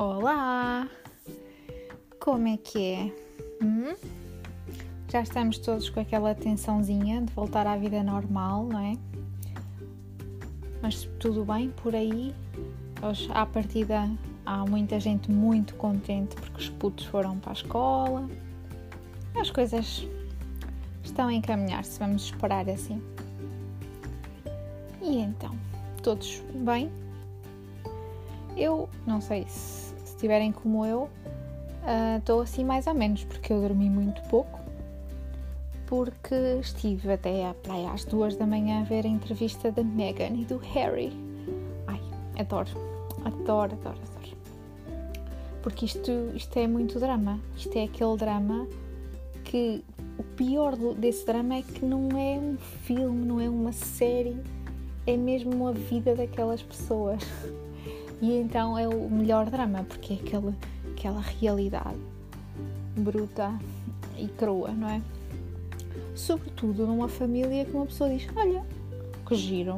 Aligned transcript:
Olá! 0.00 0.88
Como 2.20 2.46
é 2.46 2.56
que 2.56 2.92
é? 2.92 3.12
Hum? 3.60 3.96
Já 5.10 5.22
estamos 5.22 5.58
todos 5.58 5.90
com 5.90 5.98
aquela 5.98 6.36
tensãozinha 6.36 7.20
de 7.20 7.32
voltar 7.32 7.66
à 7.66 7.76
vida 7.76 8.00
normal, 8.04 8.62
não 8.62 8.78
é? 8.78 8.96
Mas 10.80 11.02
tudo 11.18 11.44
bem 11.44 11.70
por 11.82 11.96
aí? 11.96 12.32
Hoje, 13.02 13.28
à 13.34 13.44
partida, 13.44 14.08
há 14.46 14.64
muita 14.64 15.00
gente 15.00 15.32
muito 15.32 15.74
contente 15.74 16.36
porque 16.36 16.58
os 16.58 16.68
putos 16.68 17.04
foram 17.06 17.36
para 17.40 17.50
a 17.50 17.54
escola. 17.54 18.30
As 19.34 19.50
coisas 19.50 20.06
estão 21.02 21.26
a 21.26 21.34
encaminhar-se, 21.34 21.98
vamos 21.98 22.22
esperar 22.26 22.70
assim. 22.70 23.02
E 25.02 25.18
então, 25.18 25.58
todos 26.04 26.40
bem? 26.54 26.88
Eu 28.56 28.88
não 29.04 29.20
sei 29.20 29.44
se 29.48 29.87
estiverem 30.18 30.50
como 30.50 30.84
eu, 30.84 31.08
estou 32.18 32.40
uh, 32.40 32.42
assim 32.42 32.64
mais 32.64 32.88
ou 32.88 32.94
menos, 32.94 33.22
porque 33.24 33.52
eu 33.52 33.60
dormi 33.60 33.88
muito 33.88 34.20
pouco, 34.22 34.58
porque 35.86 36.34
estive 36.60 37.12
até 37.12 37.46
à 37.46 37.54
praia 37.54 37.92
às 37.92 38.04
duas 38.04 38.36
da 38.36 38.44
manhã 38.44 38.80
a 38.80 38.84
ver 38.84 39.06
a 39.06 39.08
entrevista 39.08 39.70
da 39.70 39.84
Meghan 39.84 40.34
e 40.34 40.44
do 40.44 40.58
Harry. 40.58 41.12
Ai, 41.86 42.00
adoro, 42.36 42.68
adoro, 43.24 43.74
adoro, 43.74 43.98
adoro. 44.10 44.36
Porque 45.62 45.86
isto, 45.86 46.10
isto 46.34 46.58
é 46.58 46.66
muito 46.66 46.98
drama. 46.98 47.38
Isto 47.56 47.78
é 47.78 47.84
aquele 47.84 48.16
drama 48.16 48.66
que 49.44 49.84
o 50.18 50.22
pior 50.22 50.76
desse 50.96 51.24
drama 51.24 51.56
é 51.56 51.62
que 51.62 51.84
não 51.84 52.08
é 52.10 52.38
um 52.38 52.56
filme, 52.58 53.24
não 53.24 53.40
é 53.40 53.48
uma 53.48 53.72
série, 53.72 54.36
é 55.06 55.16
mesmo 55.16 55.68
a 55.68 55.72
vida 55.72 56.14
daquelas 56.14 56.60
pessoas. 56.60 57.22
E 58.20 58.34
então 58.34 58.76
é 58.76 58.88
o 58.88 59.08
melhor 59.08 59.48
drama, 59.48 59.84
porque 59.84 60.14
é 60.14 60.16
aquela, 60.16 60.54
aquela 60.92 61.20
realidade 61.20 61.98
bruta 62.96 63.52
e 64.16 64.26
crua, 64.26 64.72
não 64.72 64.88
é? 64.88 65.00
Sobretudo 66.14 66.86
numa 66.86 67.08
família 67.08 67.64
que 67.64 67.72
uma 67.72 67.86
pessoa 67.86 68.10
diz: 68.10 68.26
Olha, 68.34 68.64
que 69.26 69.34
giro. 69.36 69.76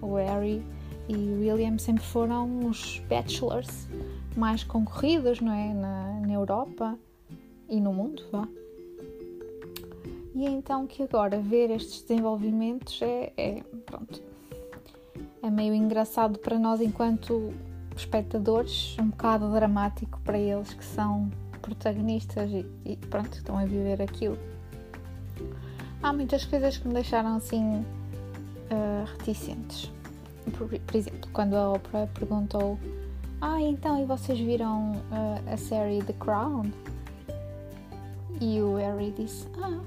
O 0.00 0.16
Harry 0.16 0.62
e 1.08 1.14
o 1.14 1.40
William 1.40 1.78
sempre 1.78 2.02
foram 2.02 2.66
os 2.66 3.00
bachelors 3.08 3.88
mais 4.36 4.64
concorridos, 4.64 5.40
não 5.40 5.52
é? 5.52 5.72
Na, 5.72 6.20
na 6.20 6.32
Europa 6.32 6.98
e 7.68 7.80
no 7.80 7.92
mundo, 7.92 8.24
vá. 8.32 8.48
E 10.34 10.46
então 10.46 10.86
que 10.86 11.02
agora 11.02 11.38
ver 11.38 11.70
estes 11.70 12.02
desenvolvimentos 12.02 13.00
é, 13.02 13.32
é 13.36 13.62
pronto, 13.84 14.22
é 15.42 15.50
meio 15.50 15.74
engraçado 15.74 16.38
para 16.38 16.56
nós 16.58 16.80
enquanto 16.80 17.52
espectadores, 17.96 18.96
um 18.98 19.08
bocado 19.08 19.52
dramático 19.52 20.20
para 20.24 20.38
eles 20.38 20.72
que 20.72 20.84
são 20.84 21.30
protagonistas 21.60 22.50
e, 22.50 22.64
e 22.84 22.96
pronto, 22.96 23.34
estão 23.34 23.58
a 23.58 23.64
viver 23.64 24.00
aquilo. 24.00 24.38
Há 26.02 26.12
muitas 26.12 26.44
coisas 26.44 26.76
que 26.78 26.86
me 26.86 26.94
deixaram 26.94 27.36
assim 27.36 27.80
uh, 27.80 29.04
reticentes. 29.18 29.92
Por, 30.56 30.68
por, 30.68 30.96
exemplo, 30.96 31.28
quando 31.32 31.54
a 31.54 31.72
Oprah 31.72 32.06
perguntou: 32.08 32.78
Ah, 33.40 33.60
então 33.60 34.00
e 34.00 34.04
vocês 34.04 34.38
viram 34.38 34.92
uh, 34.92 35.52
a 35.52 35.56
série 35.56 36.02
The 36.02 36.14
Crown? 36.14 36.70
E 38.40 38.60
o 38.60 38.76
Harry 38.76 39.12
disse: 39.12 39.46
Ah, 39.60 39.80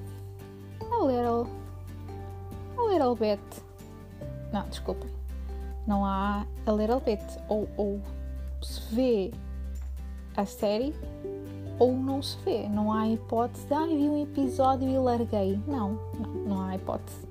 a 0.81 1.06
little, 1.06 1.47
a 2.78 2.94
little 2.94 3.16
bit. 3.16 3.42
Não, 4.53 4.66
desculpem 4.69 5.14
não 5.88 6.05
há 6.05 6.45
a 6.66 6.72
little 6.72 7.00
bit. 7.00 7.23
Ou, 7.47 7.67
ou 7.78 8.02
se 8.61 8.94
vê 8.94 9.31
a 10.36 10.45
série 10.45 10.94
ou 11.79 11.94
não 11.94 12.22
se 12.22 12.38
vê. 12.44 12.68
Não 12.68 12.91
há 12.91 13.07
hipótese 13.07 13.66
de 13.66 13.73
ah, 13.73 13.85
vi 13.85 14.09
um 14.09 14.23
episódio 14.23 14.90
e 14.90 14.97
larguei. 14.97 15.59
Não, 15.68 16.00
não, 16.19 16.34
não 16.46 16.62
há 16.62 16.75
hipótese. 16.75 17.25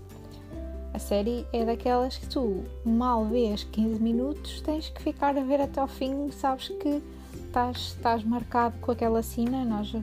A 0.92 0.98
série 0.98 1.46
é 1.52 1.64
daquelas 1.64 2.16
que 2.16 2.28
tu 2.28 2.62
mal 2.84 3.24
vês 3.24 3.64
15 3.64 4.00
minutos, 4.00 4.60
tens 4.60 4.88
que 4.90 5.02
ficar 5.02 5.36
a 5.36 5.42
ver 5.42 5.60
até 5.60 5.80
ao 5.80 5.88
fim, 5.88 6.30
sabes 6.30 6.68
que 6.68 7.02
estás, 7.42 8.22
marcado 8.22 8.78
com 8.78 8.92
aquela 8.92 9.20
cena, 9.20 9.64
nós 9.64 9.92
uh, 9.92 10.02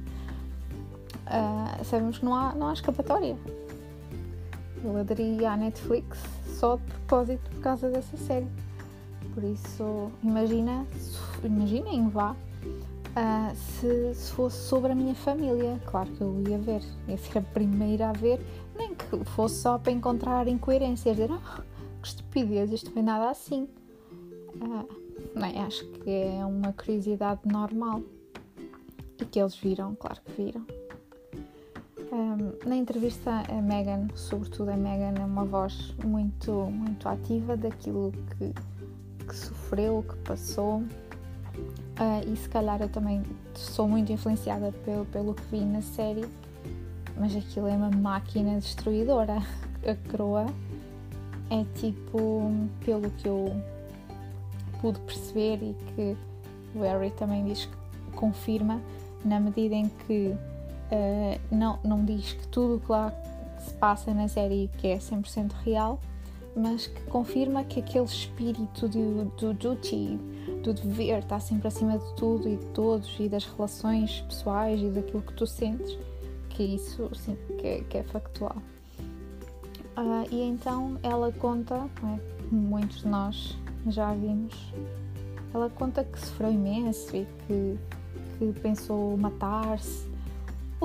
sabemos 1.85 2.18
que 2.19 2.25
não 2.25 2.35
há, 2.35 2.53
não 2.53 2.68
há 2.68 2.73
escapatória. 2.73 3.38
Eu 4.83 4.97
aderi 4.97 5.45
à 5.45 5.56
Netflix 5.56 6.41
só 6.61 6.75
de 6.75 6.83
propósito 6.83 7.49
por 7.49 7.59
causa 7.61 7.89
dessa 7.89 8.16
série. 8.17 8.47
Por 9.33 9.44
isso, 9.44 10.11
imagina, 10.22 10.85
imaginem, 11.44 12.07
vá, 12.09 12.33
uh, 12.33 13.55
se, 13.55 14.13
se, 14.13 14.31
fosse 14.31 14.57
sobre 14.67 14.91
a 14.91 14.95
minha 14.95 15.16
família. 15.16 15.81
Claro 15.88 16.11
que 16.11 16.21
eu 16.21 16.44
ia 16.47 16.59
ver, 16.59 16.83
ia 17.07 17.17
ser 17.17 17.39
a 17.39 17.41
primeira 17.41 18.09
a 18.09 18.13
ver, 18.13 18.39
nem 18.77 18.94
que 18.94 19.25
fosse 19.31 19.55
só 19.55 19.79
para 19.79 19.91
encontrar 19.91 20.47
incoerências, 20.47 21.16
dizer, 21.16 21.31
ah, 21.31 21.63
que 22.00 22.07
estupidez, 22.07 22.71
isto 22.71 22.91
foi 22.91 23.01
nada 23.01 23.31
assim. 23.31 23.67
Uh, 24.57 24.88
nem, 25.33 25.59
acho 25.61 25.83
que 25.88 26.09
é 26.11 26.45
uma 26.45 26.73
curiosidade 26.73 27.41
normal. 27.45 28.03
E 29.19 29.25
que 29.25 29.39
eles 29.39 29.55
viram, 29.55 29.95
claro 29.95 30.19
que 30.25 30.44
viram. 30.44 30.66
Um, 32.11 32.51
na 32.67 32.75
entrevista, 32.75 33.31
a 33.47 33.61
Megan, 33.61 34.09
sobretudo 34.16 34.72
a 34.72 34.75
Megan, 34.75 35.13
é 35.17 35.23
uma 35.23 35.45
voz 35.45 35.95
muito, 36.03 36.51
muito 36.51 37.07
ativa 37.07 37.55
daquilo 37.55 38.11
que, 38.38 38.53
que 39.25 39.33
sofreu, 39.35 40.03
que 40.07 40.17
passou. 40.17 40.79
Uh, 40.79 42.33
e 42.33 42.35
se 42.35 42.50
calhar 42.50 42.81
eu 42.81 42.89
também 42.89 43.23
sou 43.53 43.88
muito 43.88 44.11
influenciada 44.11 44.73
pelo, 44.83 45.05
pelo 45.05 45.33
que 45.33 45.44
vi 45.51 45.63
na 45.63 45.81
série, 45.81 46.25
mas 47.17 47.33
aquilo 47.33 47.67
é 47.67 47.75
uma 47.77 47.91
máquina 47.91 48.59
destruidora. 48.59 49.38
A 49.88 49.95
Croa 50.09 50.45
é 51.50 51.66
tipo, 51.79 52.51
pelo 52.83 53.09
que 53.11 53.27
eu 53.27 53.55
pude 54.81 55.00
perceber 55.00 55.59
e 55.63 55.75
que 55.95 56.17
o 56.75 56.81
Harry 56.81 57.11
também 57.11 57.45
diz 57.45 57.66
que 57.66 58.11
confirma, 58.17 58.81
na 59.23 59.39
medida 59.39 59.75
em 59.75 59.89
que 60.05 60.35
Uh, 60.91 61.40
não, 61.50 61.79
não 61.84 62.03
diz 62.03 62.34
que 62.34 62.47
tudo 62.50 62.75
o 62.75 62.79
que 62.81 62.91
lá 62.91 63.13
se 63.57 63.74
passa 63.75 64.13
na 64.13 64.28
série 64.28 64.69
que 64.78 64.88
é 64.88 64.97
100% 64.97 65.53
real, 65.63 66.00
mas 66.56 66.88
que 66.88 67.02
confirma 67.03 67.63
que 67.63 67.79
aquele 67.79 68.06
espírito 68.06 68.90
do, 68.90 69.25
do 69.38 69.53
duty, 69.53 70.19
do 70.62 70.74
dever, 70.74 71.19
está 71.19 71.40
sempre 71.40 71.68
acima 71.68 71.97
de 71.97 72.13
tudo 72.16 72.50
e 72.50 72.57
de 72.57 72.66
todos 72.68 73.16
e 73.19 73.30
das 73.30 73.46
relações 73.46 74.22
pessoais 74.22 74.81
e 74.81 74.90
daquilo 74.90 75.22
que 75.22 75.34
tu 75.34 75.47
sentes, 75.47 75.97
que 76.50 76.63
isso 76.63 77.09
sim, 77.16 77.38
que 77.57 77.68
é, 77.68 77.81
que 77.81 77.97
é 77.97 78.03
factual. 78.03 78.57
Uh, 79.97 80.28
e 80.30 80.41
então 80.41 80.97
ela 81.03 81.31
conta, 81.31 81.75
é? 82.03 82.19
muitos 82.51 83.01
de 83.01 83.07
nós 83.07 83.57
já 83.88 84.13
vimos, 84.13 84.74
ela 85.53 85.69
conta 85.69 86.03
que 86.03 86.19
sofreu 86.19 86.51
imenso 86.51 87.16
e 87.16 87.25
que, 87.47 87.80
que 88.38 88.59
pensou 88.59 89.16
matar-se 89.18 90.10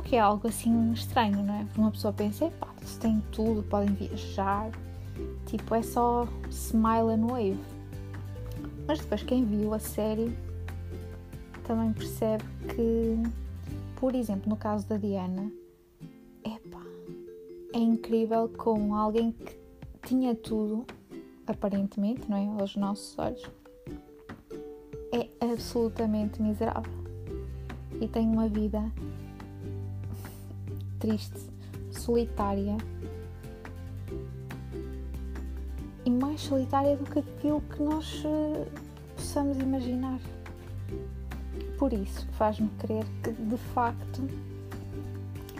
que 0.06 0.14
é 0.14 0.20
algo 0.20 0.46
assim 0.46 0.92
estranho, 0.92 1.42
não 1.42 1.52
é? 1.52 1.66
Uma 1.76 1.90
pessoa 1.90 2.12
pensa, 2.12 2.48
pá, 2.60 2.68
se 2.80 2.96
tem 3.00 3.20
tudo, 3.32 3.64
podem 3.64 3.92
viajar, 3.92 4.70
tipo, 5.46 5.74
é 5.74 5.82
só 5.82 6.28
smile 6.48 7.12
and 7.12 7.26
wave. 7.26 7.58
Mas 8.86 9.00
depois 9.00 9.24
quem 9.24 9.44
viu 9.44 9.74
a 9.74 9.80
série 9.80 10.32
também 11.66 11.92
percebe 11.92 12.44
que, 12.68 13.20
por 13.96 14.14
exemplo, 14.14 14.48
no 14.48 14.56
caso 14.56 14.86
da 14.86 14.96
Diana, 14.96 15.50
epá, 16.44 16.82
é 17.74 17.78
incrível 17.78 18.48
como 18.56 18.94
alguém 18.94 19.32
que 19.32 19.58
tinha 20.04 20.36
tudo, 20.36 20.86
aparentemente, 21.48 22.30
não 22.30 22.36
é? 22.36 22.60
Aos 22.60 22.76
nossos 22.76 23.18
olhos, 23.18 23.42
é 25.12 25.28
absolutamente 25.44 26.40
miserável 26.40 26.92
e 28.00 28.06
tem 28.06 28.28
uma 28.28 28.48
vida 28.48 28.80
triste, 31.06 31.38
solitária 31.92 32.76
e 36.04 36.10
mais 36.10 36.40
solitária 36.40 36.96
do 36.96 37.04
que 37.04 37.20
aquilo 37.20 37.60
que 37.60 37.80
nós 37.80 38.24
uh, 38.24 38.66
possamos 39.14 39.56
imaginar. 39.58 40.18
Por 41.78 41.92
isso, 41.92 42.26
faz-me 42.32 42.68
crer 42.78 43.04
que 43.22 43.30
de 43.30 43.56
facto 43.72 44.28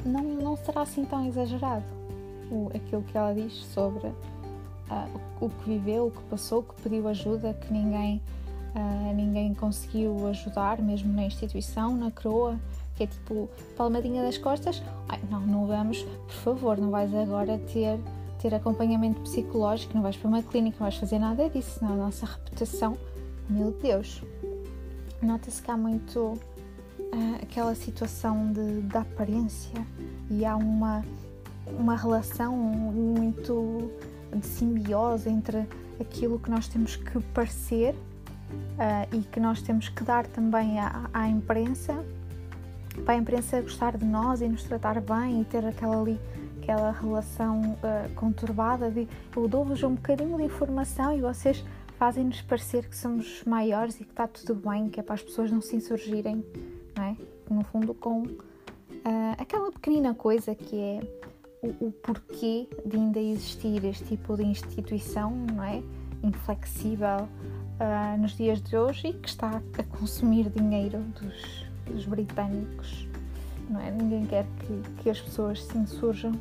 não, 0.05 0.23
não 0.23 0.57
será 0.57 0.83
assim 0.83 1.05
tão 1.05 1.25
exagerado 1.29 1.85
o, 2.51 2.69
aquilo 2.75 3.03
que 3.03 3.17
ela 3.17 3.33
diz 3.33 3.53
sobre 3.67 4.09
uh, 4.09 4.15
o, 5.41 5.47
o, 5.47 5.51
que 5.51 5.71
viveu, 5.71 6.07
o 6.09 6.11
que 6.11 6.23
passou, 6.25 6.65
que 6.65 6.83
pediu 6.83 7.07
ajuda, 7.07 7.55
que 7.55 7.73
ninguém, 7.73 8.21
uh, 8.75 9.15
ninguém 9.15 9.55
conseguiu 9.55 10.27
ajudar, 10.27 10.83
mesmo 10.83 11.13
na 11.13 11.25
instituição, 11.25 11.97
na 11.97 12.11
CROA, 12.11 12.59
que 12.97 13.05
é 13.05 13.07
tipo 13.07 13.49
palmadinha 13.77 14.23
das 14.23 14.39
costas. 14.39 14.83
Ai, 15.17 15.23
não, 15.31 15.41
não 15.41 15.67
vamos, 15.67 16.03
por 16.03 16.35
favor, 16.35 16.79
não 16.79 16.91
vais 16.91 17.15
agora 17.15 17.59
ter, 17.59 17.99
ter 18.39 18.55
acompanhamento 18.55 19.21
psicológico, 19.23 19.95
não 19.95 20.03
vais 20.03 20.17
para 20.17 20.29
uma 20.29 20.43
clínica, 20.43 20.77
não 20.79 20.85
vais 20.85 20.97
fazer 20.97 21.19
nada 21.19 21.49
disso, 21.49 21.79
senão 21.79 21.95
a 21.95 21.97
nossa 21.97 22.27
reputação, 22.27 22.99
meu 23.49 23.71
Deus. 23.73 24.23
nota-se 25.23 25.63
que 25.63 25.71
há 25.71 25.77
muito 25.77 26.21
uh, 26.21 26.39
aquela 27.43 27.75
situação 27.75 28.53
de, 28.53 28.83
de 28.83 28.97
aparência 28.97 29.87
e 30.31 30.45
há 30.45 30.55
uma, 30.57 31.03
uma 31.79 31.97
relação 31.97 32.55
muito 32.55 33.91
de 34.35 34.47
simbiose 34.47 35.31
entre 35.31 35.67
aquilo 35.99 36.39
que 36.39 36.51
nós 36.51 36.69
temos 36.69 36.97
que 36.97 37.21
parecer 37.33 37.95
uh, 37.95 39.17
e 39.17 39.21
que 39.21 39.41
nós 39.41 39.63
temos 39.63 39.89
que 39.89 40.05
dar 40.05 40.27
também 40.27 40.79
à, 40.79 41.09
à 41.15 41.27
imprensa 41.27 42.05
para 43.05 43.15
a 43.15 43.17
imprensa 43.17 43.61
gostar 43.61 43.97
de 43.97 44.05
nós 44.05 44.41
e 44.41 44.49
nos 44.49 44.63
tratar 44.65 45.01
bem 45.01 45.41
e 45.41 45.45
ter 45.45 45.65
aquela 45.65 46.01
ali 46.01 46.19
aquela 46.67 46.91
relação 46.91 47.61
uh, 47.61 48.13
conturbada 48.17 48.91
de 48.91 49.07
eu 49.37 49.47
dou-vos 49.47 49.83
um 49.85 49.95
bocadinho 49.95 50.37
de 50.37 50.43
informação 50.43 51.17
e 51.17 51.21
vocês 51.21 51.65
fazem-nos 51.97 52.43
parecer 52.43 52.89
que 52.89 52.97
somos 52.97 53.43
maiores 53.45 54.01
e 54.01 54.05
que 54.05 54.11
está 54.11 54.27
tudo 54.27 54.55
bem, 54.69 54.89
que 54.89 54.99
é 54.99 55.03
para 55.03 55.15
as 55.15 55.23
pessoas 55.23 55.51
não 55.51 55.61
se 55.61 55.77
insurgirem, 55.77 56.45
não 56.97 57.05
é? 57.05 57.17
No 57.49 57.63
fundo, 57.65 57.95
com 57.95 58.23
uh, 58.23 58.37
aquela 59.39 59.71
pequenina 59.71 60.13
coisa 60.13 60.55
que 60.55 60.77
é 60.77 61.01
o, 61.63 61.87
o, 61.87 61.93
porquê 61.93 62.69
de 62.85 62.97
ainda 62.97 63.21
existir 63.21 63.85
este 63.85 64.05
tipo 64.05 64.37
de 64.37 64.45
instituição, 64.45 65.31
não 65.31 65.63
é? 65.63 65.83
Inflexível 66.23 67.29
uh, 67.81 68.21
nos 68.21 68.37
dias 68.37 68.61
de 68.61 68.77
hoje 68.77 69.09
e 69.09 69.13
que 69.13 69.29
está 69.29 69.63
a 69.79 69.83
consumir 69.99 70.51
dinheiro 70.51 70.99
dos, 70.99 71.65
dos 71.87 72.05
britânicos, 72.07 73.07
não 73.69 73.81
é? 73.81 73.91
Ninguém 73.91 74.27
quer 74.27 74.47
que, 74.61 75.03
que 75.03 75.11
as 75.11 75.21
pessoas 75.21 75.65
se 75.65 75.77
insurjam, 75.77 76.33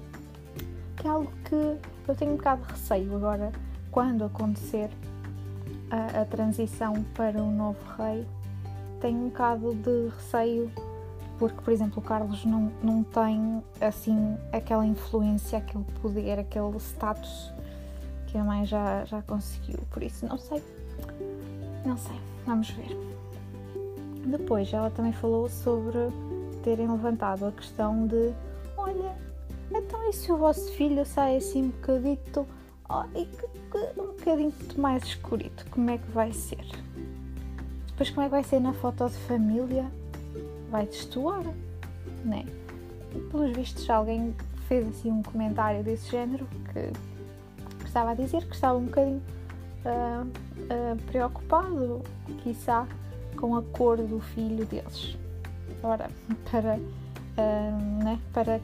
que 0.98 1.08
é 1.08 1.10
algo 1.10 1.32
que 1.46 1.78
eu 2.08 2.16
tenho 2.16 2.34
um 2.34 2.38
bocado 2.38 2.66
de 2.66 2.72
receio 2.74 3.16
agora, 3.16 3.52
quando 3.92 4.24
acontecer 4.24 4.90
a, 5.90 6.22
a 6.22 6.26
transição 6.26 6.94
para 7.14 7.42
o 7.42 7.52
novo 7.52 7.80
rei, 7.98 8.26
tenho 9.00 9.18
um 9.20 9.30
bocado 9.30 9.74
de 9.76 10.10
receio 10.10 10.72
porque, 11.38 11.62
por 11.62 11.74
exemplo, 11.74 12.00
o 12.00 12.02
Carlos 12.02 12.46
não, 12.46 12.72
não 12.82 13.04
tem 13.04 13.62
assim 13.82 14.38
aquela 14.54 14.86
influência, 14.86 15.58
aquele 15.58 15.84
poder, 16.02 16.40
aquele 16.40 16.78
status 16.78 17.52
que 18.28 18.38
a 18.38 18.44
mãe 18.44 18.66
já, 18.66 19.04
já 19.06 19.22
conseguiu. 19.22 19.80
Por 19.92 20.02
isso, 20.02 20.26
não 20.26 20.38
sei. 20.38 20.64
Não 21.86 21.98
sei. 21.98 22.20
Vamos 22.46 22.70
ver. 22.70 22.98
Depois, 24.26 24.74
ela 24.74 24.90
também 24.90 25.14
falou 25.14 25.48
sobre 25.48 25.98
terem 26.64 26.90
levantado 26.90 27.46
a 27.46 27.52
questão 27.52 28.08
de: 28.08 28.34
olha, 28.78 29.16
então 29.72 30.10
e 30.10 30.14
se 30.14 30.32
o 30.32 30.38
vosso 30.38 30.72
filho 30.74 31.06
sai 31.06 31.38
assim 31.38 31.66
um 31.66 31.70
bocadito 31.70 32.46
oh, 32.90 33.04
e 33.16 33.26
que, 33.26 33.48
que, 33.48 34.02
um 34.02 34.08
bocadinho 34.08 34.54
mais 34.78 35.04
escurito? 35.04 35.66
Como 35.70 35.90
é 35.90 35.98
que 35.98 36.12
vai 36.12 36.32
ser? 36.32 36.66
Depois, 37.88 38.10
como 38.10 38.22
é 38.22 38.26
que 38.26 38.32
vai 38.32 38.44
ser 38.44 38.60
na 38.60 38.74
foto 38.74 39.08
de 39.08 39.18
família? 39.20 39.86
vai 40.70 40.86
destoar, 40.86 41.44
né? 42.24 42.46
Pelos 43.32 43.56
vistos, 43.56 43.90
alguém 43.90 44.36
fez 44.68 44.88
assim 44.88 45.10
um 45.10 45.24
comentário 45.24 45.84
desse 45.84 46.12
género 46.12 46.48
que, 46.74 46.92
estava 47.86 48.12
a 48.12 48.14
dizer 48.14 48.46
que 48.46 48.54
estava 48.54 48.78
um 48.78 48.86
bocadinho 48.86 49.22
uh, 49.86 50.26
uh, 50.26 51.02
preocupado, 51.04 52.02
quiçá, 52.44 52.86
com 53.36 53.56
a 53.56 53.62
cor 53.62 53.98
do 53.98 54.20
filho 54.20 54.66
deles. 54.66 55.18
Ora, 55.84 56.10
para, 56.50 56.78
uh, 56.78 58.04
né, 58.04 58.20
para 58.34 58.60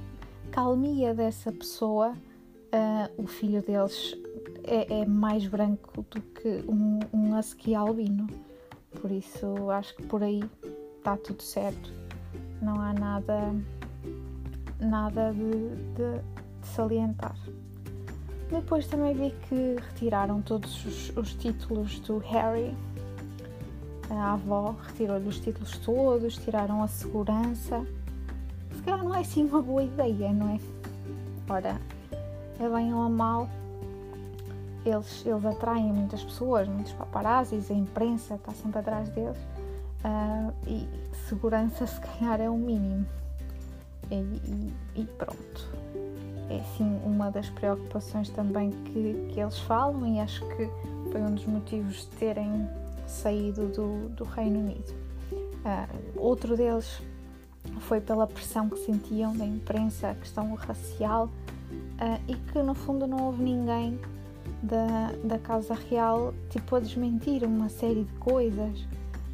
calmia 0.51 1.13
dessa 1.13 1.51
pessoa, 1.51 2.13
o 3.17 3.27
filho 3.27 3.61
deles 3.61 4.17
é, 4.63 5.01
é, 5.01 5.05
mais 5.05 5.45
branco 5.45 6.05
do 6.09 6.21
que 6.21 6.63
um, 6.67 6.99
um 7.13 7.37
husky 7.37 7.75
albino. 7.75 8.27
Por 9.01 9.11
isso, 9.11 9.69
acho 9.69 9.95
que 9.95 10.03
por 10.03 10.23
aí 10.23 10.41
está 10.97 11.17
tudo 11.17 11.41
certo 11.41 12.01
não 12.61 12.79
há 12.79 12.93
nada, 12.93 13.55
nada 14.79 15.33
de, 15.33 15.75
de, 15.95 16.21
de 16.61 16.67
salientar. 16.67 17.35
Depois 18.49 18.85
também 18.87 19.13
vi 19.13 19.35
que 19.47 19.75
retiraram 19.81 20.41
todos 20.41 20.85
os, 20.85 21.17
os 21.17 21.33
títulos 21.33 21.99
do 22.01 22.17
Harry. 22.19 22.75
A 24.11 24.33
avó 24.33 24.75
retirou-lhe 24.87 25.27
os 25.27 25.39
títulos 25.39 25.77
todos, 25.77 26.35
tiraram 26.35 26.83
a 26.83 26.87
segurança. 26.87 27.85
Se 28.75 28.81
calhar 28.81 29.03
não 29.03 29.15
é 29.15 29.21
assim 29.21 29.45
uma 29.45 29.61
boa 29.61 29.83
ideia, 29.83 30.33
não 30.33 30.49
é? 30.49 30.59
Ora, 31.49 31.79
é 32.59 32.69
bem 32.69 32.93
ou 32.93 33.09
mal, 33.09 33.47
eles, 34.85 35.25
eles 35.25 35.45
atraem 35.45 35.93
muitas 35.93 36.23
pessoas, 36.23 36.67
muitos 36.67 36.91
paparazzis, 36.93 37.71
a 37.71 37.73
imprensa 37.73 38.35
está 38.35 38.51
sempre 38.51 38.79
atrás 38.79 39.07
deles. 39.09 39.37
Uh, 40.03 40.53
e 40.67 40.87
segurança 41.29 41.87
se 41.87 41.99
calhar 42.01 42.41
é 42.41 42.49
o 42.49 42.57
mínimo. 42.57 43.05
E, 44.09 44.15
e, 44.15 44.73
e, 44.95 45.05
pronto. 45.05 45.69
É 46.49 46.59
assim 46.59 46.99
uma 47.05 47.31
das 47.31 47.49
preocupações 47.49 48.29
também 48.29 48.71
que, 48.71 49.29
que 49.31 49.39
eles 49.39 49.57
falam 49.59 50.05
e 50.05 50.19
acho 50.19 50.45
que 50.47 50.69
foi 51.11 51.21
um 51.21 51.33
dos 51.33 51.45
motivos 51.45 52.01
de 52.01 52.07
terem 52.17 52.67
saído 53.07 53.67
do, 53.67 54.09
do 54.09 54.23
Reino 54.23 54.59
Unido. 54.59 54.93
Uh, 55.31 56.19
outro 56.19 56.57
deles 56.57 57.01
foi 57.81 58.01
pela 58.01 58.25
pressão 58.25 58.69
que 58.69 58.79
sentiam 58.79 59.35
da 59.35 59.45
imprensa, 59.45 60.09
a 60.09 60.15
questão 60.15 60.53
racial, 60.55 61.25
uh, 61.25 62.21
e 62.27 62.35
que 62.35 62.61
no 62.61 62.73
fundo 62.73 63.05
não 63.05 63.27
houve 63.27 63.43
ninguém 63.43 63.99
da, 64.63 65.11
da 65.23 65.39
Casa 65.39 65.73
Real 65.89 66.33
tipo 66.49 66.75
a 66.75 66.79
desmentir 66.79 67.43
uma 67.43 67.69
série 67.69 68.03
de 68.03 68.13
coisas 68.13 68.79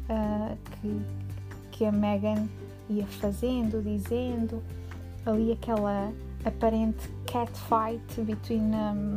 uh, 0.08 0.56
que, 0.80 1.00
que 1.72 1.84
a 1.84 1.92
Meghan 1.92 2.48
ia 2.88 3.06
fazendo, 3.06 3.82
dizendo, 3.82 4.62
ali 5.26 5.52
aquela 5.52 6.12
aparente 6.44 7.08
catfight 7.26 8.20
between 8.22 8.74
um, 8.74 9.16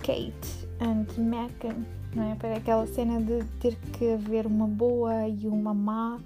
Kate 0.00 0.68
and 0.80 1.06
Meghan, 1.18 1.84
não 2.16 2.32
é? 2.32 2.34
Para 2.34 2.56
aquela 2.56 2.86
cena 2.86 3.20
de 3.20 3.44
ter 3.60 3.76
que 3.92 4.14
haver 4.14 4.46
uma 4.46 4.66
boa 4.66 5.28
e 5.28 5.46
uma 5.46 5.74
má 5.74 6.18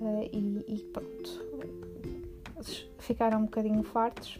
uh, 0.00 0.30
e, 0.32 0.64
e, 0.66 0.78
pronto. 0.90 1.46
Eles 2.56 2.86
ficaram 2.98 3.40
um 3.40 3.44
bocadinho 3.44 3.82
fartos 3.82 4.38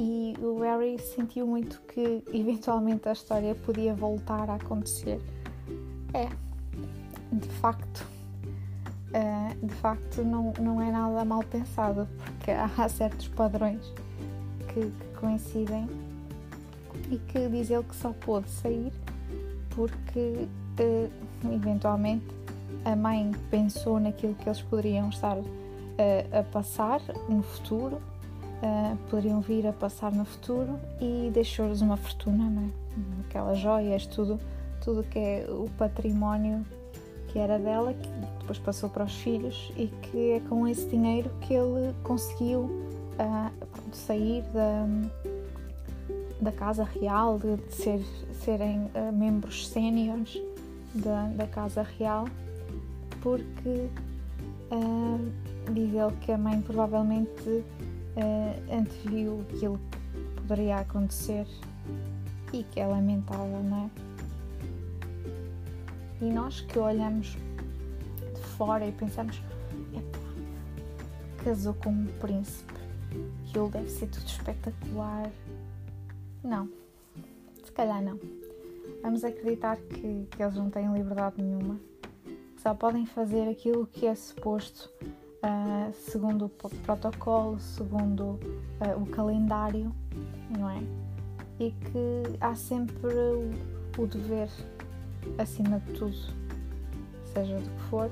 e 0.00 0.34
o 0.40 0.60
Harry 0.60 0.98
sentiu 0.98 1.46
muito 1.46 1.80
que 1.82 2.24
eventualmente 2.32 3.06
a 3.08 3.12
história 3.12 3.54
podia 3.54 3.94
voltar 3.94 4.48
a 4.48 4.54
acontecer. 4.54 5.20
É, 6.14 6.28
de 7.30 7.48
facto, 7.60 8.06
uh, 9.10 9.66
de 9.66 9.74
facto 9.74 10.24
não, 10.24 10.54
não 10.58 10.80
é 10.80 10.90
nada 10.90 11.22
mal 11.22 11.42
pensado, 11.42 12.08
porque 12.38 12.50
há 12.50 12.88
certos 12.88 13.28
padrões 13.28 13.84
que, 14.68 14.80
que 14.80 15.20
coincidem 15.20 15.86
e 17.10 17.18
que 17.18 17.46
diz 17.50 17.70
ele 17.70 17.84
que 17.84 17.94
só 17.94 18.12
pôde 18.12 18.48
sair 18.48 18.90
porque 19.76 20.48
uh, 20.80 21.52
eventualmente 21.52 22.24
a 22.84 22.96
mãe 22.96 23.30
pensou 23.50 24.00
naquilo 24.00 24.34
que 24.34 24.48
eles 24.48 24.62
poderiam 24.62 25.10
estar 25.10 25.36
uh, 25.36 25.44
a 26.32 26.42
passar 26.42 27.00
no 27.28 27.42
futuro, 27.42 27.96
uh, 27.96 28.96
poderiam 29.10 29.40
vir 29.40 29.66
a 29.66 29.72
passar 29.72 30.10
no 30.10 30.24
futuro 30.24 30.80
e 31.00 31.30
deixou-lhes 31.32 31.82
uma 31.82 31.96
fortuna, 31.96 32.50
não 32.50 32.62
é? 32.62 32.86
aquelas 33.28 33.58
joias, 33.58 34.06
tudo, 34.06 34.40
tudo 34.82 35.02
que 35.04 35.18
é 35.18 35.46
o 35.48 35.68
património 35.76 36.64
que 37.28 37.38
era 37.38 37.58
dela, 37.58 37.92
que 37.92 38.08
depois 38.40 38.58
passou 38.58 38.88
para 38.88 39.04
os 39.04 39.14
filhos 39.16 39.70
e 39.76 39.88
que 39.88 40.30
é 40.30 40.40
com 40.48 40.66
esse 40.66 40.86
dinheiro 40.88 41.30
que 41.42 41.52
ele 41.52 41.94
conseguiu 42.02 42.60
uh, 42.60 43.52
sair 43.92 44.42
da, 44.54 44.86
da 46.40 46.52
Casa 46.52 46.84
Real, 46.84 47.38
de, 47.38 47.56
de 47.56 47.74
ser, 47.74 48.04
serem 48.44 48.90
uh, 48.94 49.12
membros 49.12 49.68
séniores 49.68 50.40
da, 50.94 51.28
da 51.28 51.46
Casa 51.46 51.82
Real, 51.98 52.26
porque 53.20 53.88
uh, 54.70 55.72
diz 55.72 55.94
ele 55.94 56.16
que 56.20 56.32
a 56.32 56.38
mãe 56.38 56.60
provavelmente 56.60 57.48
uh, 57.48 58.72
anteviu 58.72 59.44
aquilo 59.50 59.78
que 59.78 60.40
poderia 60.40 60.78
acontecer 60.78 61.46
e 62.52 62.62
que 62.62 62.80
é 62.80 62.86
lamentável, 62.86 63.62
não 63.62 63.84
é? 63.84 63.90
E 66.20 66.24
nós 66.32 66.60
que 66.62 66.78
olhamos 66.78 67.36
de 68.34 68.40
fora 68.56 68.86
e 68.86 68.92
pensamos, 68.92 69.40
casou 71.44 71.74
com 71.74 71.90
um 71.90 72.06
príncipe, 72.20 72.74
ele 73.54 73.70
deve 73.70 73.88
ser 73.88 74.06
tudo 74.08 74.26
espetacular. 74.26 75.30
Não, 76.42 76.68
se 77.64 77.72
calhar 77.72 78.02
não. 78.02 78.18
Vamos 79.02 79.24
acreditar 79.24 79.76
que, 79.76 80.26
que 80.30 80.42
eles 80.42 80.54
não 80.56 80.70
têm 80.70 80.92
liberdade 80.92 81.42
nenhuma, 81.42 81.78
que 82.24 82.62
só 82.62 82.74
podem 82.74 83.06
fazer 83.06 83.48
aquilo 83.48 83.86
que 83.86 84.06
é 84.06 84.14
suposto 84.14 84.90
uh, 85.46 85.92
segundo 85.92 86.46
o 86.46 86.48
protocolo, 86.48 87.58
segundo 87.60 88.22
uh, 88.80 89.00
o 89.00 89.06
calendário, 89.06 89.92
não 90.58 90.68
é? 90.70 90.82
E 91.58 91.70
que 91.70 92.36
há 92.40 92.54
sempre 92.54 93.08
o, 93.08 94.02
o 94.02 94.06
dever 94.06 94.48
acima 95.38 95.80
de 95.80 95.92
tudo. 95.94 96.16
seja 97.32 97.56
do 97.56 97.70
que 97.70 97.82
for. 97.90 98.10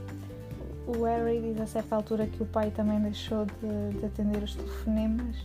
O 0.86 1.04
Harry 1.04 1.40
diz 1.40 1.60
a 1.60 1.66
certa 1.66 1.96
altura 1.96 2.26
que 2.26 2.42
o 2.42 2.46
pai 2.46 2.70
também 2.70 3.00
deixou 3.00 3.46
de, 3.46 3.98
de 3.98 4.06
atender 4.06 4.42
os 4.42 4.54
telefonemas. 4.54 5.36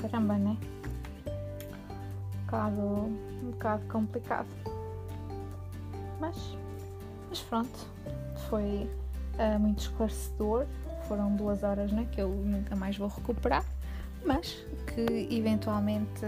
Caramba, 0.00 0.38
né? 0.38 0.56
Um 1.26 2.44
bocado, 2.44 2.80
um 2.80 3.50
bocado 3.50 3.86
complicado. 3.88 4.48
Mas, 6.20 6.56
mas 7.28 7.40
pronto, 7.40 7.78
foi 8.48 8.88
uh, 9.38 9.58
muito 9.58 9.80
esclarecedor. 9.80 10.66
Foram 11.06 11.34
duas 11.36 11.62
horas 11.62 11.90
né, 11.92 12.06
que 12.12 12.20
eu 12.20 12.28
nunca 12.28 12.76
mais 12.76 12.96
vou 12.96 13.08
recuperar, 13.08 13.64
mas 14.24 14.64
que 14.94 15.34
eventualmente 15.34 16.26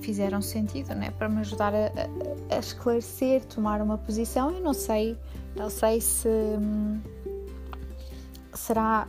fizeram 0.00 0.40
sentido, 0.42 0.94
né? 0.94 1.10
Para 1.10 1.28
me 1.28 1.40
ajudar 1.40 1.74
a, 1.74 1.86
a, 1.86 2.56
a 2.56 2.58
esclarecer, 2.58 3.44
tomar 3.46 3.80
uma 3.80 3.98
posição. 3.98 4.50
Eu 4.50 4.60
não 4.60 4.74
sei, 4.74 5.18
não 5.56 5.70
sei 5.70 6.00
se 6.00 6.28
hum, 6.28 7.00
será 8.52 9.08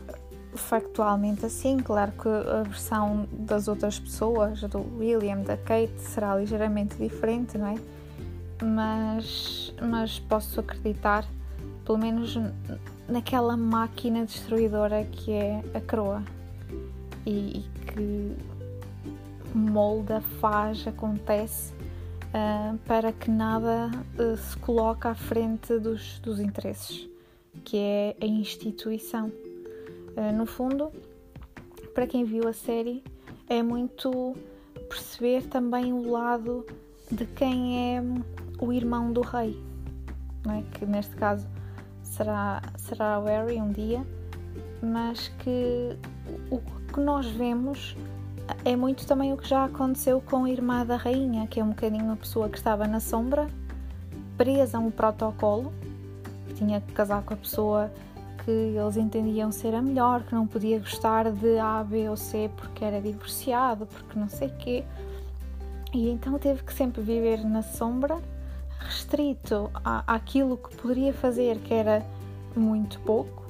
factualmente 0.56 1.44
assim. 1.46 1.78
Claro 1.78 2.12
que 2.12 2.28
a 2.28 2.62
versão 2.62 3.28
das 3.32 3.68
outras 3.68 3.98
pessoas, 3.98 4.60
do 4.62 4.80
William, 4.98 5.42
da 5.42 5.56
Kate, 5.56 5.98
será 5.98 6.36
ligeiramente 6.36 6.96
diferente, 6.96 7.58
não 7.58 7.68
é? 7.68 7.74
Mas, 8.62 9.74
mas 9.80 10.18
posso 10.18 10.60
acreditar, 10.60 11.26
pelo 11.84 11.98
menos 11.98 12.38
naquela 13.08 13.56
máquina 13.56 14.24
destruidora 14.24 15.04
que 15.04 15.32
é 15.32 15.62
a 15.74 15.80
Croa 15.80 16.22
e, 17.24 17.58
e 17.58 17.64
que 17.86 18.36
molda, 19.54 20.20
faz, 20.40 20.86
acontece 20.86 21.72
uh, 21.72 22.76
para 22.86 23.12
que 23.12 23.30
nada 23.30 23.90
uh, 24.18 24.36
se 24.36 24.56
coloque 24.58 25.06
à 25.06 25.14
frente 25.14 25.78
dos, 25.78 26.18
dos 26.20 26.40
interesses, 26.40 27.08
que 27.64 27.76
é 27.76 28.16
a 28.20 28.26
instituição. 28.26 29.32
Uh, 30.16 30.32
no 30.34 30.46
fundo, 30.46 30.90
para 31.94 32.06
quem 32.06 32.24
viu 32.24 32.48
a 32.48 32.52
série, 32.52 33.04
é 33.48 33.62
muito 33.62 34.34
perceber 34.88 35.42
também 35.48 35.92
o 35.92 36.10
lado 36.10 36.66
de 37.10 37.26
quem 37.26 37.96
é 37.96 38.02
o 38.58 38.72
irmão 38.72 39.12
do 39.12 39.20
rei, 39.20 39.60
é? 40.48 40.62
que 40.76 40.86
neste 40.86 41.14
caso 41.16 41.46
será, 42.02 42.62
será 42.76 43.18
o 43.20 43.24
Harry 43.24 43.60
um 43.60 43.70
dia, 43.70 44.04
mas 44.82 45.28
que 45.38 45.96
o 46.50 46.60
que 46.92 47.00
nós 47.00 47.26
vemos 47.26 47.96
é 48.64 48.76
muito 48.76 49.06
também 49.06 49.32
o 49.32 49.36
que 49.36 49.48
já 49.48 49.64
aconteceu 49.64 50.20
com 50.20 50.44
a 50.44 50.50
irmã 50.50 50.84
da 50.84 50.96
rainha, 50.96 51.46
que 51.46 51.60
é 51.60 51.64
um 51.64 51.70
bocadinho 51.70 52.04
uma 52.04 52.16
pessoa 52.16 52.48
que 52.48 52.56
estava 52.56 52.86
na 52.86 53.00
sombra, 53.00 53.48
presa 54.36 54.78
a 54.78 54.80
um 54.80 54.90
protocolo, 54.90 55.72
tinha 56.54 56.80
que 56.80 56.92
casar 56.92 57.22
com 57.22 57.34
a 57.34 57.36
pessoa 57.36 57.90
que 58.46 58.50
eles 58.52 58.96
entendiam 58.96 59.50
ser 59.50 59.74
a 59.74 59.82
melhor, 59.82 60.22
que 60.22 60.32
não 60.32 60.46
podia 60.46 60.78
gostar 60.78 61.32
de 61.32 61.58
A, 61.58 61.82
B 61.82 62.08
ou 62.08 62.16
C 62.16 62.48
porque 62.56 62.84
era 62.84 63.00
divorciado, 63.00 63.86
porque 63.86 64.16
não 64.16 64.28
sei 64.28 64.48
quê. 64.50 64.84
E 65.92 66.08
então 66.08 66.38
teve 66.38 66.62
que 66.62 66.72
sempre 66.72 67.02
viver 67.02 67.44
na 67.44 67.62
sombra, 67.62 68.20
restrito 68.78 69.68
à, 69.84 70.14
àquilo 70.14 70.56
que 70.56 70.76
poderia 70.76 71.12
fazer, 71.12 71.58
que 71.58 71.74
era 71.74 72.06
muito 72.54 73.00
pouco, 73.00 73.42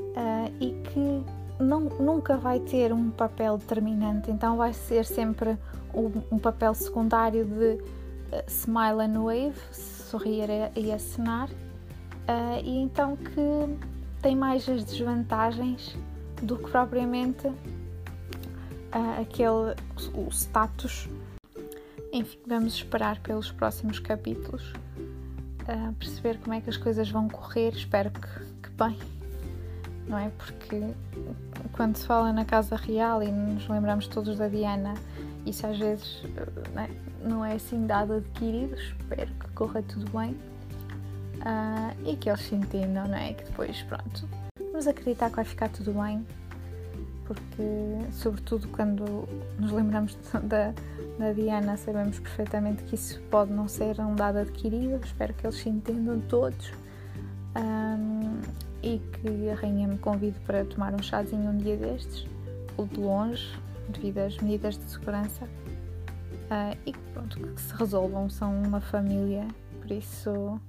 uh, 0.00 0.52
e 0.60 0.70
que 0.84 1.24
não, 1.58 1.80
nunca 1.80 2.36
vai 2.36 2.60
ter 2.60 2.92
um 2.92 3.10
papel 3.10 3.58
determinante, 3.58 4.30
então 4.30 4.56
vai 4.56 4.72
ser 4.72 5.04
sempre 5.04 5.58
um, 5.92 6.36
um 6.36 6.38
papel 6.38 6.74
secundário 6.74 7.44
de 7.44 7.74
uh, 7.74 8.44
smile 8.46 9.02
and 9.02 9.20
wave, 9.20 9.58
sorrir 9.72 10.48
e 10.76 10.92
acenar, 10.92 11.48
uh, 11.48 12.60
e 12.62 12.78
então 12.78 13.16
que 13.16 13.93
tem 14.24 14.34
mais 14.34 14.66
as 14.70 14.82
desvantagens 14.82 15.94
do 16.42 16.56
que 16.56 16.70
propriamente 16.70 17.46
uh, 17.46 19.20
aquele 19.20 19.74
o 20.14 20.30
status. 20.30 21.06
Enfim, 22.10 22.38
vamos 22.46 22.72
esperar 22.72 23.20
pelos 23.20 23.52
próximos 23.52 23.98
capítulos, 23.98 24.72
uh, 25.68 25.92
perceber 25.98 26.38
como 26.38 26.54
é 26.54 26.62
que 26.62 26.70
as 26.70 26.78
coisas 26.78 27.10
vão 27.10 27.28
correr, 27.28 27.74
espero 27.74 28.10
que, 28.10 28.20
que 28.62 28.70
bem 28.70 28.98
não 30.08 30.18
é? 30.18 30.30
Porque 30.38 30.80
quando 31.72 31.96
se 31.96 32.06
fala 32.06 32.32
na 32.32 32.46
Casa 32.46 32.76
Real 32.76 33.22
e 33.22 33.30
nos 33.30 33.68
lembramos 33.68 34.06
todos 34.06 34.38
da 34.38 34.48
Diana, 34.48 34.94
isso 35.44 35.66
às 35.66 35.78
vezes 35.78 36.22
não 36.74 36.82
é, 36.82 36.90
não 37.22 37.44
é 37.44 37.52
assim 37.54 37.86
dado 37.86 38.14
adquirido. 38.14 38.74
Espero 38.74 39.30
que 39.32 39.48
corra 39.50 39.82
tudo 39.82 40.10
bem 40.18 40.34
uh, 41.44 42.08
e 42.08 42.16
que 42.16 42.28
eles 42.28 42.40
se 42.40 42.54
entendam, 42.54 43.06
não 43.06 43.16
é? 43.16 43.34
Que 43.34 43.44
depois, 43.44 43.82
pronto, 43.82 44.28
vamos 44.58 44.86
acreditar 44.86 45.30
que 45.30 45.36
vai 45.36 45.44
ficar 45.44 45.68
tudo 45.68 45.92
bem, 45.92 46.26
porque, 47.26 48.12
sobretudo, 48.12 48.68
quando 48.68 49.28
nos 49.58 49.72
lembramos 49.72 50.16
da, 50.44 50.74
da 51.18 51.32
Diana, 51.32 51.76
sabemos 51.76 52.18
perfeitamente 52.18 52.82
que 52.84 52.94
isso 52.94 53.20
pode 53.30 53.52
não 53.52 53.68
ser 53.68 53.98
um 54.00 54.14
dado 54.14 54.38
adquirido. 54.38 55.00
Espero 55.04 55.32
que 55.34 55.46
eles 55.46 55.56
se 55.56 55.68
entendam 55.68 56.20
todos. 56.20 56.72
Um, 57.56 58.40
e 58.82 58.98
que 58.98 59.48
a 59.48 59.54
rainha 59.54 59.88
me 59.88 59.96
convide 59.96 60.38
para 60.40 60.64
tomar 60.64 60.92
um 60.92 61.02
chazinho 61.02 61.50
um 61.50 61.56
dia 61.56 61.76
destes, 61.76 62.26
ou 62.76 62.86
de 62.86 63.00
longe, 63.00 63.58
devido 63.88 64.18
às 64.18 64.36
medidas 64.38 64.76
de 64.76 64.90
segurança, 64.90 65.44
uh, 65.44 66.76
e 66.84 66.92
pronto, 67.14 67.38
que 67.40 67.60
se 67.60 67.74
resolvam, 67.74 68.28
são 68.28 68.52
uma 68.62 68.80
família, 68.82 69.46
por 69.80 69.90
isso 69.90 70.60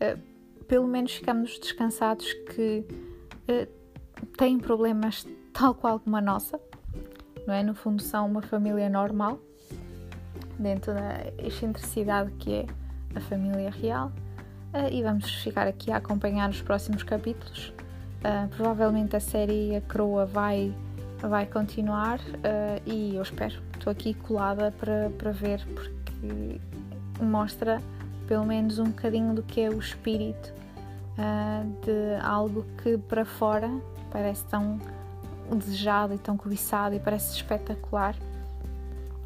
uh, 0.00 0.64
pelo 0.66 0.86
menos 0.86 1.12
ficamos 1.14 1.58
descansados 1.58 2.32
que 2.54 2.84
uh, 3.48 4.26
têm 4.36 4.58
problemas 4.58 5.26
tal 5.52 5.74
qual 5.74 5.98
como 5.98 6.16
a 6.16 6.20
nossa, 6.20 6.60
não 7.46 7.54
é? 7.54 7.62
No 7.62 7.74
fundo 7.74 8.02
são 8.02 8.26
uma 8.26 8.42
família 8.42 8.88
normal, 8.88 9.40
dentro 10.58 10.92
da 10.92 11.32
excentricidade 11.38 12.30
que 12.32 12.52
é 12.52 12.66
a 13.14 13.20
família 13.20 13.70
real 13.70 14.12
uh, 14.74 14.92
e 14.92 15.02
vamos 15.02 15.30
ficar 15.42 15.66
aqui 15.66 15.90
a 15.90 15.96
acompanhar 15.96 16.50
os 16.50 16.60
próximos 16.60 17.02
capítulos. 17.02 17.72
Uh, 18.18 18.48
provavelmente 18.56 19.14
a 19.14 19.20
série 19.20 19.76
A 19.76 19.80
Croa 19.80 20.26
vai, 20.26 20.74
vai 21.20 21.46
continuar 21.46 22.18
uh, 22.18 22.82
e 22.84 23.14
eu 23.14 23.22
espero. 23.22 23.54
Estou 23.74 23.90
aqui 23.90 24.14
colada 24.14 24.72
para, 24.72 25.10
para 25.16 25.30
ver 25.30 25.64
porque 25.74 26.60
mostra 27.22 27.80
pelo 28.28 28.46
menos 28.46 28.78
um 28.78 28.84
bocadinho 28.84 29.34
do 29.34 29.42
que 29.42 29.60
é 29.60 29.70
o 29.70 29.78
espírito 29.78 30.52
de 31.84 32.22
algo 32.22 32.64
que 32.80 32.96
para 32.96 33.24
fora 33.24 33.68
parece 34.12 34.44
tão 34.44 34.78
desejado 35.50 36.14
e 36.14 36.18
tão 36.18 36.36
cobiçado 36.36 36.94
e 36.94 37.00
parece 37.00 37.34
espetacular 37.34 38.14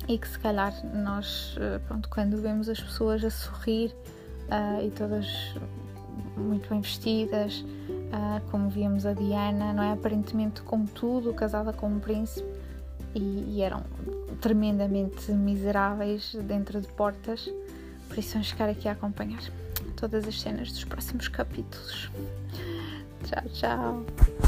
e 0.09 0.17
que 0.17 0.27
se 0.27 0.39
calhar 0.39 0.73
nós, 0.95 1.55
pronto, 1.87 2.09
quando 2.09 2.41
vemos 2.41 2.69
as 2.69 2.81
pessoas 2.81 3.23
a 3.23 3.31
sorrir 3.31 3.95
uh, 4.49 4.85
e 4.85 4.91
todas 4.91 5.27
muito 6.37 6.69
bem 6.69 6.81
vestidas, 6.81 7.61
uh, 7.61 8.51
como 8.51 8.69
víamos 8.69 9.07
a 9.07 9.13
Diana, 9.13 9.73
não 9.73 9.83
é? 9.83 9.93
Aparentemente 9.93 10.63
como 10.63 10.87
tudo, 10.87 11.33
casada 11.33 11.73
com 11.73 11.89
um 11.89 11.99
príncipe 11.99 12.49
e, 13.15 13.57
e, 13.57 13.63
eram 13.63 13.83
tremendamente 14.41 15.31
miseráveis 15.33 16.35
dentro 16.47 16.81
de 16.81 16.89
portas. 16.89 17.49
Por 18.12 18.19
isso 18.19 18.35
vamos 18.35 18.50
ficar 18.50 18.69
aqui 18.69 18.87
a 18.88 18.92
acompanhar 18.92 19.42
todas 19.97 20.28
as 20.28 20.38
cenas 20.38 20.71
dos 20.71 20.85
próximos 20.85 21.28
capítulos. 21.28 22.11
Tchau, 23.25 23.49
tchau! 23.54 24.42